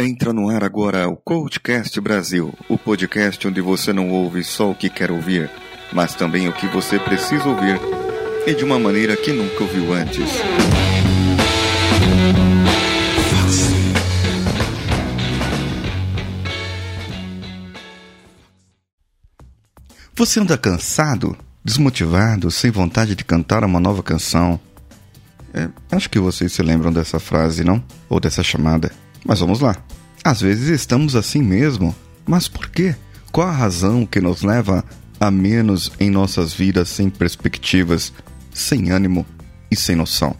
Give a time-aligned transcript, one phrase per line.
[0.00, 4.74] Entra no ar agora o Coachcast Brasil, o podcast onde você não ouve só o
[4.74, 5.50] que quer ouvir,
[5.92, 7.80] mas também o que você precisa ouvir
[8.46, 10.30] e de uma maneira que nunca ouviu antes.
[20.14, 24.60] Você anda cansado, desmotivado, sem vontade de cantar uma nova canção?
[25.52, 27.82] É, acho que vocês se lembram dessa frase, não?
[28.08, 28.92] Ou dessa chamada.
[29.24, 29.76] Mas vamos lá.
[30.24, 31.94] Às vezes estamos assim mesmo.
[32.26, 32.94] Mas por quê?
[33.32, 34.84] Qual a razão que nos leva
[35.20, 38.12] a menos em nossas vidas sem perspectivas,
[38.52, 39.24] sem ânimo
[39.70, 40.36] e sem noção?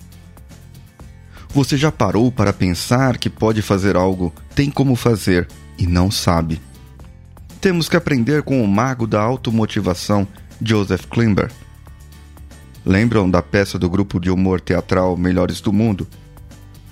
[1.50, 6.60] Você já parou para pensar que pode fazer algo, tem como fazer e não sabe?
[7.60, 10.28] Temos que aprender com o mago da automotivação,
[10.62, 11.50] Joseph Klimber.
[12.84, 16.06] Lembram da peça do grupo de humor teatral Melhores do Mundo?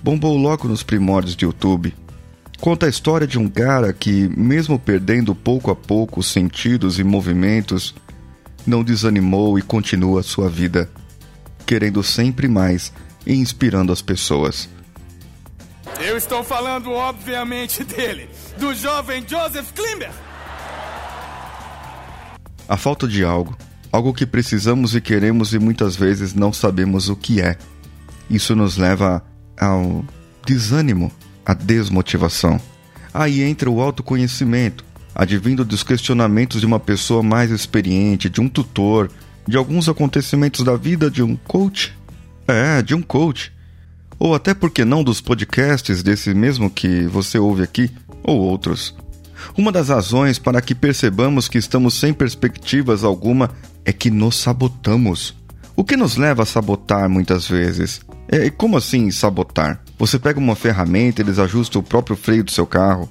[0.01, 1.93] Bombou logo nos primórdios de YouTube.
[2.59, 7.03] Conta a história de um cara que, mesmo perdendo pouco a pouco os sentidos e
[7.03, 7.93] movimentos,
[8.65, 10.89] não desanimou e continua a sua vida,
[11.65, 12.91] querendo sempre mais
[13.25, 14.67] e inspirando as pessoas.
[15.99, 20.11] Eu estou falando, obviamente, dele, do jovem Joseph Klimber.
[22.67, 23.57] A falta de algo,
[23.91, 27.57] algo que precisamos e queremos e muitas vezes não sabemos o que é.
[28.29, 29.23] Isso nos leva
[29.59, 30.05] ao
[30.45, 31.11] desânimo,
[31.45, 32.59] à desmotivação.
[33.13, 39.09] Aí entra o autoconhecimento, advindo dos questionamentos de uma pessoa mais experiente, de um tutor,
[39.47, 41.97] de alguns acontecimentos da vida de um coach.
[42.47, 43.51] É, de um coach.
[44.19, 47.91] Ou até porque não dos podcasts desse mesmo que você ouve aqui,
[48.23, 48.95] ou outros.
[49.57, 53.51] Uma das razões para que percebamos que estamos sem perspectivas alguma
[53.85, 55.35] é que nos sabotamos.
[55.75, 58.01] O que nos leva a sabotar muitas vezes?
[58.27, 59.81] É, como assim sabotar?
[59.97, 63.09] Você pega uma ferramenta e desajustam o próprio freio do seu carro?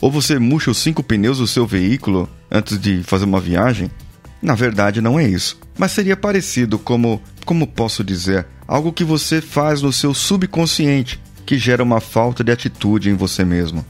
[0.00, 3.90] Ou você murcha os cinco pneus do seu veículo antes de fazer uma viagem?
[4.42, 5.58] Na verdade, não é isso.
[5.78, 11.58] Mas seria parecido como, como posso dizer, algo que você faz no seu subconsciente, que
[11.58, 13.84] gera uma falta de atitude em você mesmo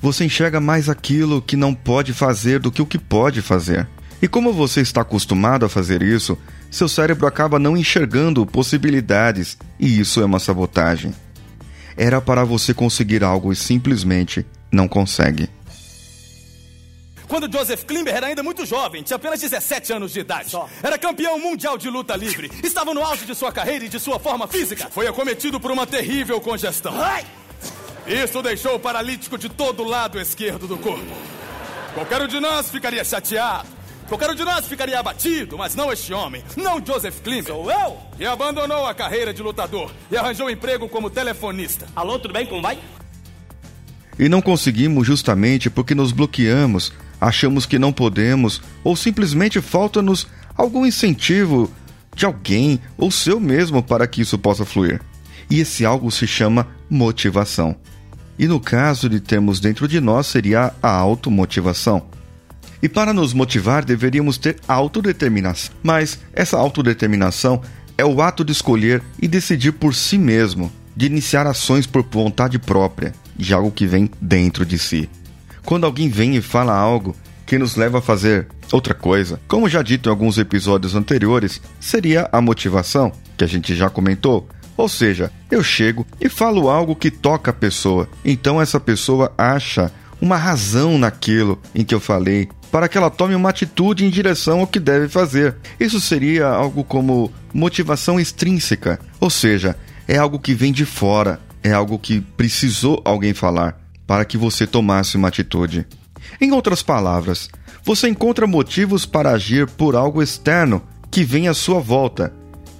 [0.00, 3.86] você enxerga mais aquilo que não pode fazer do que o que pode fazer.
[4.20, 6.38] E como você está acostumado a fazer isso,
[6.76, 11.14] seu cérebro acaba não enxergando possibilidades, e isso é uma sabotagem.
[11.96, 15.48] Era para você conseguir algo e simplesmente não consegue.
[17.26, 20.50] Quando Joseph Klimber era ainda muito jovem, tinha apenas 17 anos de idade.
[20.50, 20.68] Só.
[20.82, 22.50] Era campeão mundial de luta livre.
[22.62, 24.88] Estava no auge de sua carreira e de sua forma física.
[24.90, 26.94] Foi acometido por uma terrível congestão.
[27.00, 27.24] Ai!
[28.06, 31.10] Isso deixou o paralítico de todo o lado esquerdo do corpo.
[31.94, 33.75] Qualquer um de nós ficaria chateado.
[34.08, 37.52] Qualquer um de nós ficaria abatido, mas não este homem, não Joseph Klimber.
[37.52, 37.96] Sou eu?
[38.16, 41.86] Que abandonou a carreira de lutador e arranjou emprego como telefonista.
[41.94, 42.46] Alô, tudo bem?
[42.46, 42.78] Como vai?
[44.16, 50.86] E não conseguimos justamente porque nos bloqueamos, achamos que não podemos ou simplesmente falta-nos algum
[50.86, 51.68] incentivo
[52.14, 55.02] de alguém ou seu mesmo para que isso possa fluir.
[55.50, 57.74] E esse algo se chama motivação.
[58.38, 62.15] E no caso de termos dentro de nós seria a automotivação.
[62.86, 65.74] E para nos motivar deveríamos ter autodeterminação.
[65.82, 67.60] Mas essa autodeterminação
[67.98, 72.60] é o ato de escolher e decidir por si mesmo, de iniciar ações por vontade
[72.60, 75.10] própria, de algo que vem dentro de si.
[75.64, 79.82] Quando alguém vem e fala algo que nos leva a fazer outra coisa, como já
[79.82, 85.32] dito em alguns episódios anteriores, seria a motivação, que a gente já comentou, ou seja,
[85.50, 88.08] eu chego e falo algo que toca a pessoa.
[88.24, 93.34] Então essa pessoa acha uma razão naquilo em que eu falei para que ela tome
[93.34, 95.56] uma atitude em direção ao que deve fazer.
[95.78, 101.72] Isso seria algo como motivação extrínseca, ou seja, é algo que vem de fora, é
[101.72, 105.86] algo que precisou alguém falar para que você tomasse uma atitude.
[106.40, 107.48] Em outras palavras,
[107.82, 112.32] você encontra motivos para agir por algo externo que vem à sua volta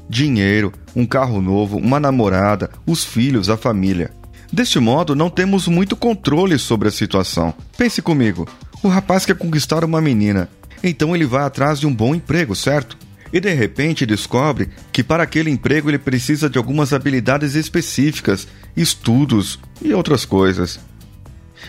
[0.08, 4.10] dinheiro, um carro novo, uma namorada, os filhos, a família.
[4.52, 7.52] Deste modo, não temos muito controle sobre a situação.
[7.76, 8.48] Pense comigo:
[8.82, 10.48] o rapaz quer conquistar uma menina,
[10.82, 12.96] então ele vai atrás de um bom emprego, certo?
[13.32, 18.46] E de repente descobre que para aquele emprego ele precisa de algumas habilidades específicas,
[18.76, 20.78] estudos e outras coisas.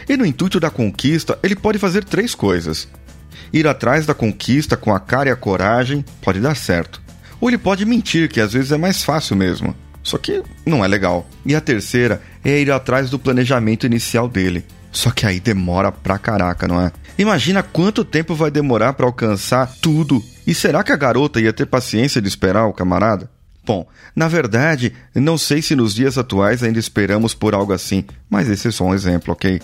[0.07, 2.87] E no intuito da conquista, ele pode fazer três coisas:
[3.51, 7.01] ir atrás da conquista com a cara e a coragem pode dar certo.
[7.39, 9.75] Ou ele pode mentir, que às vezes é mais fácil mesmo.
[10.01, 11.27] Só que não é legal.
[11.45, 14.65] E a terceira é ir atrás do planejamento inicial dele.
[14.91, 16.91] Só que aí demora pra caraca, não é?
[17.17, 20.23] Imagina quanto tempo vai demorar para alcançar tudo.
[20.45, 23.29] E será que a garota ia ter paciência de esperar o camarada?
[23.65, 23.85] Bom,
[24.15, 28.69] na verdade, não sei se nos dias atuais ainda esperamos por algo assim, mas esse
[28.69, 29.61] é só um exemplo, ok?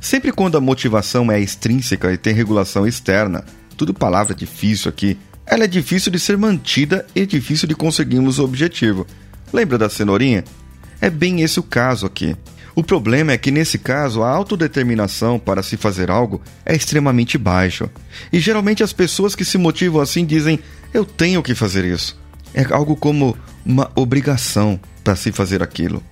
[0.00, 3.44] Sempre quando a motivação é extrínseca e tem regulação externa,
[3.76, 5.16] tudo palavra difícil aqui,
[5.46, 9.06] ela é difícil de ser mantida e difícil de conseguirmos o objetivo.
[9.52, 10.42] Lembra da cenourinha?
[11.00, 12.36] É bem esse o caso aqui.
[12.74, 17.88] O problema é que nesse caso a autodeterminação para se fazer algo é extremamente baixa.
[18.32, 20.58] E geralmente as pessoas que se motivam assim dizem:
[20.92, 22.18] eu tenho que fazer isso.
[22.52, 26.02] É algo como uma obrigação para se fazer aquilo.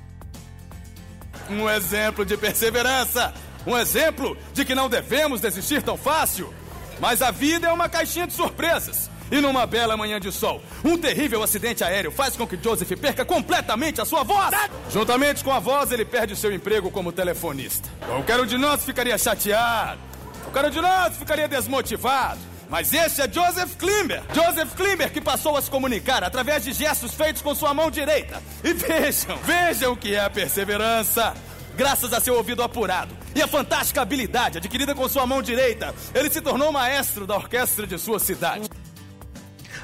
[1.50, 3.35] Um exemplo de perseverança!
[3.67, 6.53] Um exemplo de que não devemos desistir tão fácil!
[7.00, 9.11] Mas a vida é uma caixinha de surpresas.
[9.32, 13.25] E numa bela manhã de sol, um terrível acidente aéreo faz com que Joseph perca
[13.25, 14.55] completamente a sua voz.
[14.90, 17.88] Juntamente com a voz, ele perde seu emprego como telefonista.
[18.06, 19.99] Qualquer um de nós ficaria chateado.
[20.43, 22.38] Qualquer um de nós ficaria desmotivado.
[22.69, 24.23] Mas esse é Joseph Klimber.
[24.34, 28.43] Joseph Klimber que passou a se comunicar através de gestos feitos com sua mão direita.
[28.62, 31.32] E vejam, vejam o que é a perseverança.
[31.75, 36.29] Graças a seu ouvido apurado e a fantástica habilidade adquirida com sua mão direita, ele
[36.29, 38.69] se tornou maestro da orquestra de sua cidade.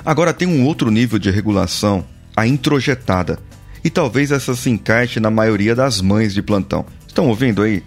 [0.08, 2.02] Agora tem um outro nível de regulação,
[2.34, 3.38] a introjetada.
[3.84, 6.86] E talvez essa se encaixe na maioria das mães de plantão.
[7.06, 7.82] Estão ouvindo aí?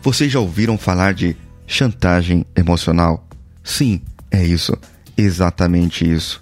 [0.00, 1.36] Vocês já ouviram falar de
[1.66, 3.28] chantagem emocional?
[3.62, 4.00] Sim,
[4.30, 4.78] é isso.
[5.14, 6.40] Exatamente isso.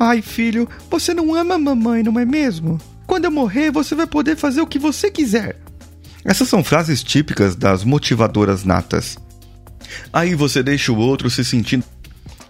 [0.00, 2.80] Ai, filho, você não ama a mamãe, não é mesmo?
[3.06, 5.60] Quando eu morrer, você vai poder fazer o que você quiser.
[6.24, 9.16] Essas são frases típicas das motivadoras natas.
[10.12, 11.84] Aí você deixa o outro se sentindo.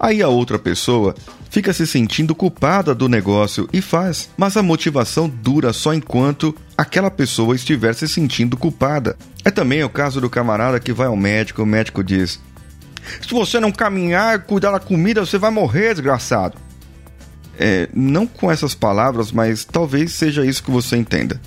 [0.04, 1.14] Aí a outra pessoa
[1.48, 7.10] fica se sentindo culpada do negócio e faz, mas a motivação dura só enquanto aquela
[7.10, 9.16] pessoa estiver se sentindo culpada.
[9.46, 12.38] É também o caso do camarada que vai ao médico, o médico diz:
[13.22, 16.58] Se você não caminhar, cuidar da comida, você vai morrer, desgraçado.
[17.58, 21.40] É, não com essas palavras, mas talvez seja isso que você entenda.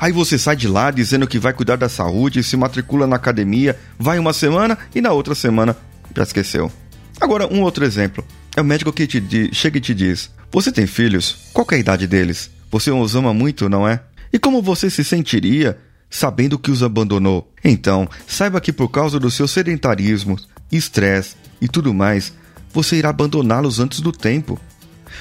[0.00, 3.78] Aí você sai de lá dizendo que vai cuidar da saúde, se matricula na academia,
[3.98, 5.76] vai uma semana e na outra semana
[6.16, 6.72] já esqueceu.
[7.20, 8.24] Agora, um outro exemplo.
[8.56, 11.36] É o médico que te chega e te diz: Você tem filhos?
[11.52, 12.50] Qual é a idade deles?
[12.70, 14.02] Você os ama muito, não é?
[14.32, 15.78] E como você se sentiria
[16.08, 17.50] sabendo que os abandonou?
[17.64, 20.38] Então, saiba que por causa do seu sedentarismo,
[20.70, 22.32] estresse e tudo mais,
[22.72, 24.58] você irá abandoná-los antes do tempo.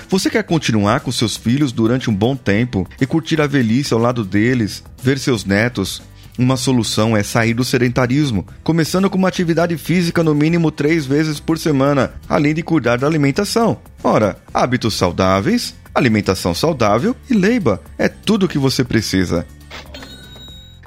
[0.10, 4.00] Você quer continuar com seus filhos durante um bom tempo e curtir a velhice ao
[4.00, 6.02] lado deles, ver seus netos,
[6.38, 11.40] uma solução é sair do sedentarismo, começando com uma atividade física no mínimo três vezes
[11.40, 13.78] por semana, além de cuidar da alimentação.
[14.04, 19.46] Ora, hábitos saudáveis, alimentação saudável e leiba é tudo o que você precisa.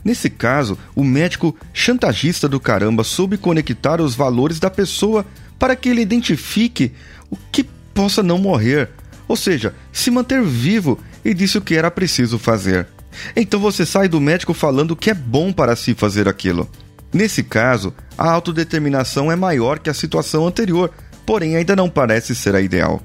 [0.05, 5.25] Nesse caso, o médico chantagista do caramba soube conectar os valores da pessoa
[5.58, 6.93] para que ele identifique
[7.31, 7.64] o que
[7.94, 8.90] possa não morrer,
[9.26, 12.87] ou seja, se manter vivo, e disse o que era preciso fazer.
[13.34, 16.69] Então você sai do médico falando que é bom para si fazer aquilo.
[17.12, 20.90] Nesse caso, a autodeterminação é maior que a situação anterior,
[21.25, 23.00] porém ainda não parece ser a ideal.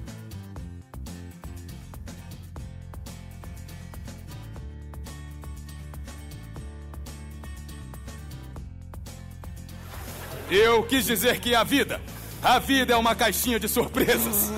[10.50, 12.02] Eu quis dizer que a vida,
[12.42, 14.52] a vida é uma caixinha de surpresas.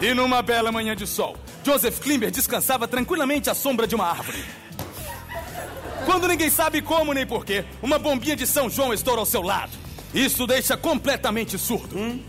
[0.00, 4.44] E numa bela manhã de sol, Joseph Klimber descansava tranquilamente à sombra de uma árvore.
[6.04, 9.72] Quando ninguém sabe como nem porquê, uma bombinha de São João estoura ao seu lado.
[10.14, 11.96] Isso deixa completamente surdo.
[11.96, 12.22] Hum?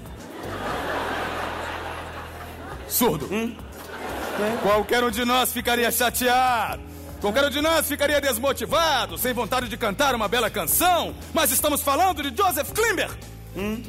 [2.87, 3.27] Surdo.
[3.31, 3.55] Hum?
[4.61, 6.81] Qualquer um de nós ficaria chateado.
[7.21, 11.15] Qualquer um de nós ficaria desmotivado, sem vontade de cantar uma bela canção.
[11.33, 13.09] Mas estamos falando de Joseph Klimber.
[13.55, 13.81] Hum?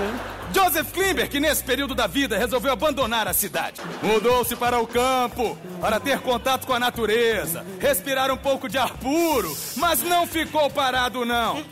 [0.00, 0.33] Hum?
[0.64, 3.82] Joseph Klimber, que nesse período da vida resolveu abandonar a cidade.
[4.02, 8.96] Mudou-se para o campo para ter contato com a natureza, respirar um pouco de ar
[8.96, 11.62] puro, mas não ficou parado, não.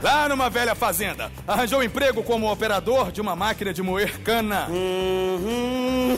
[0.00, 4.68] Lá numa velha fazenda, arranjou emprego como operador de uma máquina de moer cana.
[4.70, 6.16] Um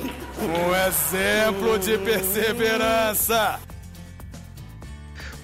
[0.86, 3.58] exemplo de perseverança.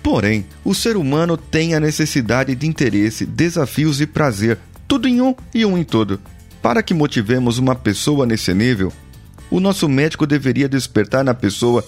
[0.02, 5.34] Porém, o ser humano tem a necessidade de interesse, desafios e prazer tudo em um
[5.54, 6.18] e um em todo.
[6.62, 8.92] Para que motivemos uma pessoa nesse nível,
[9.50, 11.84] o nosso médico deveria despertar na pessoa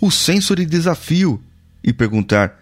[0.00, 1.40] o senso de desafio
[1.82, 2.60] e perguntar: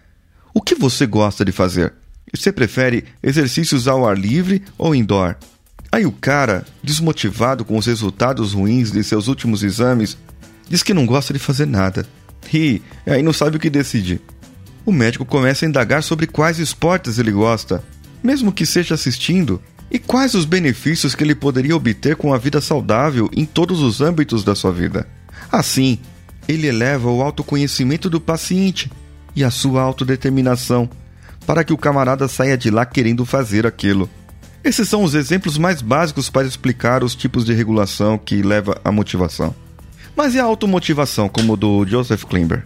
[0.53, 1.93] o que você gosta de fazer?
[2.33, 5.35] Você prefere exercícios ao ar livre ou indoor?
[5.91, 10.15] Aí o cara, desmotivado com os resultados ruins de seus últimos exames,
[10.69, 12.05] diz que não gosta de fazer nada.
[12.53, 14.21] E aí não sabe o que decidir.
[14.85, 17.83] O médico começa a indagar sobre quais esportes ele gosta,
[18.23, 19.59] mesmo que seja assistindo
[19.91, 24.01] E quais os benefícios que ele poderia obter com a vida saudável em todos os
[24.01, 25.07] âmbitos da sua vida?
[25.51, 25.97] Assim,
[26.47, 28.91] ele eleva o autoconhecimento do paciente
[29.35, 30.89] e a sua autodeterminação
[31.45, 34.07] para que o camarada saia de lá querendo fazer aquilo.
[34.63, 38.91] Esses são os exemplos mais básicos para explicar os tipos de regulação que leva à
[38.91, 39.55] motivação.
[40.15, 42.63] Mas e a automotivação, como do Joseph Klimber?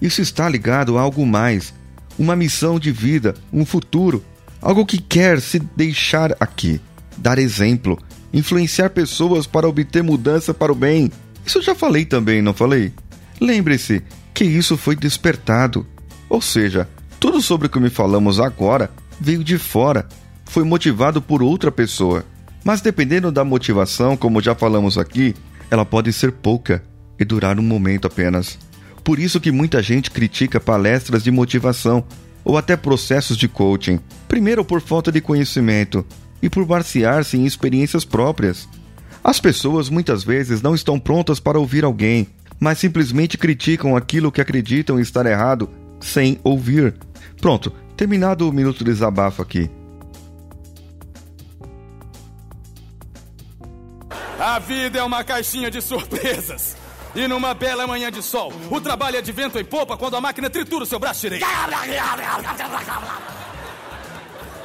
[0.00, 1.74] Isso está ligado a algo mais,
[2.18, 4.24] uma missão de vida, um futuro,
[4.60, 6.80] algo que quer se deixar aqui,
[7.16, 7.98] dar exemplo,
[8.32, 11.10] influenciar pessoas para obter mudança para o bem.
[11.44, 12.92] Isso eu já falei também, não falei?
[13.40, 14.02] Lembre-se
[14.34, 15.86] que isso foi despertado.
[16.28, 16.88] Ou seja,
[17.18, 20.06] tudo sobre o que me falamos agora veio de fora,
[20.44, 22.24] foi motivado por outra pessoa.
[22.64, 25.34] Mas dependendo da motivação, como já falamos aqui,
[25.70, 26.82] ela pode ser pouca
[27.18, 28.58] e durar um momento apenas.
[29.02, 32.04] Por isso que muita gente critica palestras de motivação
[32.44, 36.04] ou até processos de coaching, primeiro por falta de conhecimento
[36.42, 38.68] e por basear-se em experiências próprias.
[39.22, 42.26] As pessoas muitas vezes não estão prontas para ouvir alguém,
[42.58, 45.68] mas simplesmente criticam aquilo que acreditam estar errado
[46.00, 46.94] sem ouvir.
[47.40, 49.70] Pronto, terminado o minuto de desabafo aqui.
[54.38, 56.76] A vida é uma caixinha de surpresas.
[57.14, 60.20] E numa bela manhã de sol, o trabalho é de vento em popa quando a
[60.20, 61.46] máquina tritura o seu braço direito.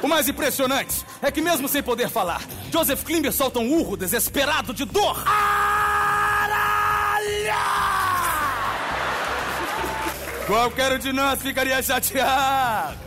[0.02, 4.74] O mais impressionante é que, mesmo sem poder falar, Joseph Klimber solta um urro desesperado
[4.74, 5.24] de dor.
[10.46, 12.98] Qualquer um de nós ficaria chateado,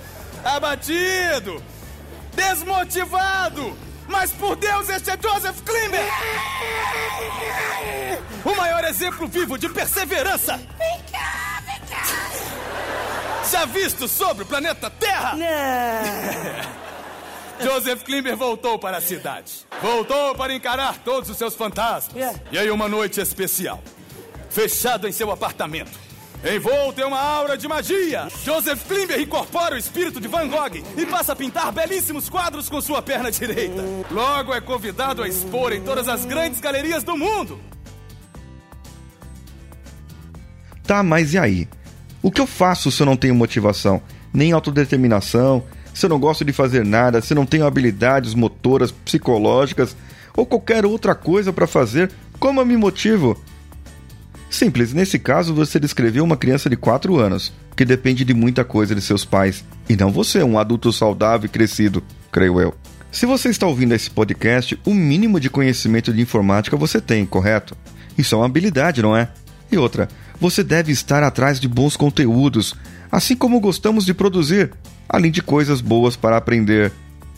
[0.43, 1.61] abatido,
[2.35, 3.77] desmotivado.
[4.07, 6.05] Mas por Deus, este é Joseph Klimber!
[8.45, 10.57] O maior exemplo vivo de perseverança!
[10.57, 12.03] Vem cá, vem cá!
[13.51, 15.35] Já visto sobre o planeta Terra?
[15.35, 16.87] Não!
[17.65, 19.65] Joseph Klimber voltou para a cidade.
[19.81, 22.15] Voltou para encarar todos os seus fantasmas.
[22.15, 22.39] Yeah.
[22.51, 23.81] E aí, uma noite especial.
[24.49, 26.06] Fechado em seu apartamento.
[26.45, 31.05] Envolto em uma aura de magia, Joseph Klimber incorpora o espírito de Van Gogh e
[31.05, 33.83] passa a pintar belíssimos quadros com sua perna direita.
[34.11, 37.59] Logo é convidado a expor em todas as grandes galerias do mundo.
[40.83, 41.67] Tá, mas e aí?
[42.21, 44.01] O que eu faço se eu não tenho motivação,
[44.31, 45.63] nem autodeterminação,
[45.93, 49.97] se eu não gosto de fazer nada, se não tenho habilidades motoras, psicológicas
[50.35, 52.11] ou qualquer outra coisa para fazer?
[52.39, 53.35] Como eu me motivo?
[54.49, 58.95] Simples, nesse caso você descreveu uma criança de 4 anos, que depende de muita coisa
[58.95, 62.73] de seus pais, e não você, um adulto saudável e crescido, creio eu.
[63.11, 67.75] Se você está ouvindo esse podcast, o mínimo de conhecimento de informática você tem, correto?
[68.17, 69.29] Isso é uma habilidade, não é?
[69.71, 70.07] E outra,
[70.39, 72.75] você deve estar atrás de bons conteúdos,
[73.11, 74.71] assim como gostamos de produzir,
[75.09, 76.91] além de coisas boas para aprender.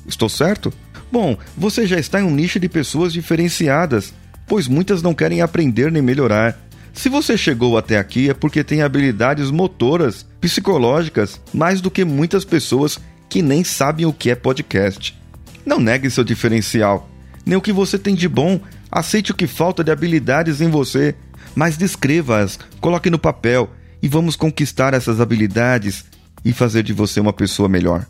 [0.07, 0.71] Estou certo?
[1.11, 4.13] Bom, você já está em um nicho de pessoas diferenciadas,
[4.47, 8.81] pois muitas não querem aprender nem melhorar se você chegou até aqui é porque tem
[8.81, 15.17] habilidades motoras, psicológicas, mais do que muitas pessoas que nem sabem o que é podcast.
[15.65, 17.09] Não negue seu diferencial,
[17.45, 18.59] nem o que você tem de bom,
[18.91, 21.15] aceite o que falta de habilidades em você,
[21.55, 23.69] mas descreva-as, coloque no papel.
[24.01, 26.05] E vamos conquistar essas habilidades
[26.45, 28.05] e fazer de você uma pessoa melhor.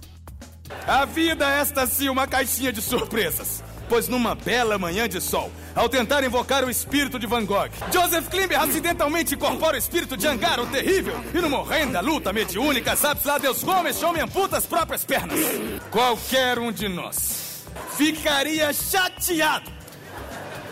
[0.88, 5.52] A vida é esta sim uma caixinha de surpresas pois numa bela manhã de sol,
[5.76, 10.28] ao tentar invocar o espírito de Van Gogh, Joseph Klimber acidentalmente incorpora o espírito de
[10.28, 14.58] Angar, o terrível, e numa horrenda luta mediúnica, sabe-se lá Deus como este homem amputa
[14.58, 15.40] as próprias pernas.
[15.90, 17.66] Qualquer um de nós
[17.98, 19.72] ficaria chateado,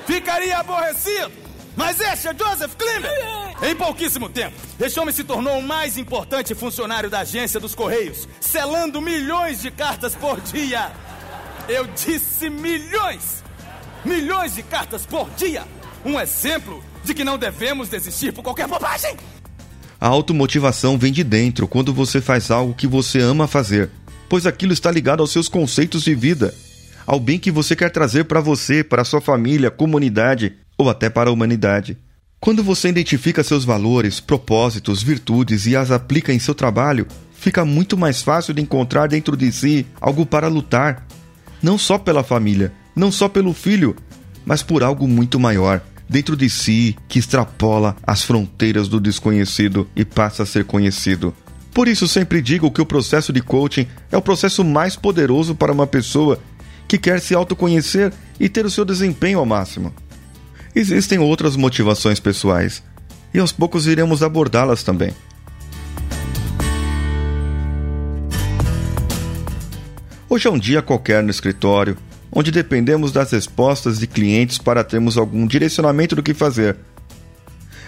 [0.06, 1.32] ficaria aborrecido,
[1.76, 3.48] mas este é Joseph Klimber!
[3.64, 8.28] Em pouquíssimo tempo, este homem se tornou o mais importante funcionário da agência dos Correios,
[8.40, 10.92] selando milhões de cartas por dia.
[11.68, 13.44] Eu disse milhões!
[14.06, 15.66] Milhões de cartas por dia!
[16.06, 19.18] Um exemplo de que não devemos desistir por qualquer bobagem!
[20.00, 23.90] A automotivação vem de dentro quando você faz algo que você ama fazer,
[24.30, 26.56] pois aquilo está ligado aos seus conceitos de vida,
[27.06, 31.30] ao bem que você quer trazer para você, para sua família, comunidade ou até para
[31.30, 31.98] a humanidade.
[32.40, 37.98] Quando você identifica seus valores, propósitos, virtudes e as aplica em seu trabalho, fica muito
[37.98, 41.07] mais fácil de encontrar dentro de si algo para lutar,
[41.62, 43.96] não só pela família, não só pelo filho,
[44.46, 50.06] mas por algo muito maior, dentro de si, que extrapola as fronteiras do desconhecido e
[50.06, 51.34] passa a ser conhecido.
[51.74, 55.72] Por isso sempre digo que o processo de coaching é o processo mais poderoso para
[55.72, 56.40] uma pessoa
[56.88, 59.94] que quer se autoconhecer e ter o seu desempenho ao máximo.
[60.74, 62.82] Existem outras motivações pessoais,
[63.34, 65.12] e aos poucos iremos abordá-las também.
[70.30, 71.98] Hoje é um dia qualquer no escritório,
[72.30, 76.76] onde dependemos das respostas de clientes para termos algum direcionamento do que fazer.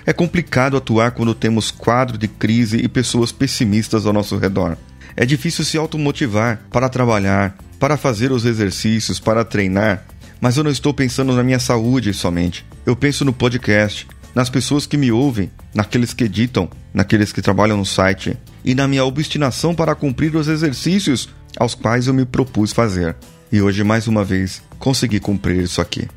[0.06, 4.78] É complicado atuar quando temos quadro de crise e pessoas pessimistas ao nosso redor.
[5.18, 10.06] É difícil se automotivar para trabalhar, para fazer os exercícios, para treinar,
[10.40, 12.66] mas eu não estou pensando na minha saúde somente.
[12.86, 17.76] Eu penso no podcast, nas pessoas que me ouvem, naqueles que editam, naqueles que trabalham
[17.76, 21.28] no site e na minha obstinação para cumprir os exercícios
[21.60, 23.16] aos quais eu me propus fazer.
[23.52, 26.08] E hoje, mais uma vez, consegui cumprir isso aqui.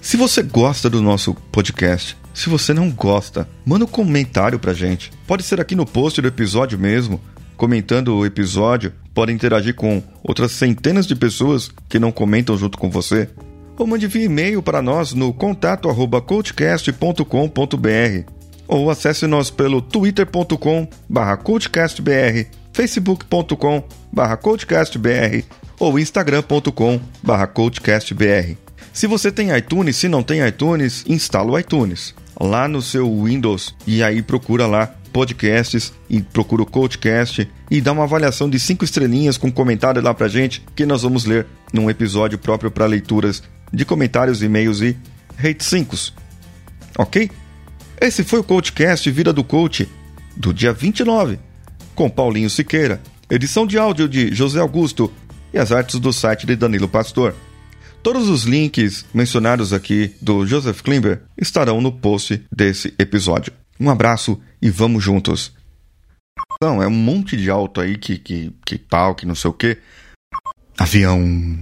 [0.00, 5.12] Se você gosta do nosso podcast, se você não gosta, manda um comentário pra gente.
[5.26, 7.20] Pode ser aqui no post do episódio mesmo,
[7.56, 12.90] comentando o episódio, pode interagir com outras centenas de pessoas que não comentam junto com
[12.90, 13.28] você.
[13.76, 18.32] Ou mande via e-mail para nós no contato arroba coachcast.com.br
[18.66, 25.44] ou acesse nós pelo twitter.com barra coachcastbr, facebook.com barra coachcastbr
[25.78, 28.56] ou instagram.com barra coachcastbr.
[28.92, 33.74] Se você tem iTunes, se não tem iTunes, instala o iTunes lá no seu Windows
[33.86, 38.84] e aí procura lá podcasts e procura o Coachcast e dá uma avaliação de cinco
[38.84, 43.40] estrelinhas com comentário lá pra gente que nós vamos ler num episódio próprio para leituras
[43.72, 44.96] de comentários, e-mails e
[45.38, 45.96] hate 5.
[46.98, 47.30] Ok?
[48.00, 49.88] Esse foi o Coachcast Vida do Coach
[50.36, 51.38] do dia 29,
[51.94, 55.12] com Paulinho Siqueira, edição de áudio de José Augusto
[55.52, 57.34] e as artes do site de Danilo Pastor.
[58.02, 63.52] Todos os links mencionados aqui do Joseph Klimber estarão no post desse episódio.
[63.78, 65.52] Um abraço e vamos juntos.
[66.60, 69.54] Não, é um monte de alto aí que, que, que tal, que não sei o
[69.54, 69.78] que.
[70.76, 71.58] Avião.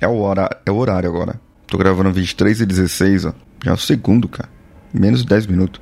[0.00, 1.40] É o, hora, é o horário agora.
[1.66, 3.34] Tô gravando 23 e 16, ó.
[3.64, 4.48] Já é o segundo, cara.
[4.92, 5.80] Menos de 10 minutos.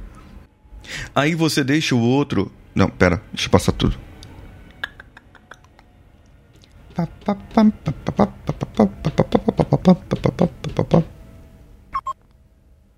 [1.14, 2.50] Aí você deixa o outro.
[2.76, 3.96] Não, pera, deixa eu passar tudo.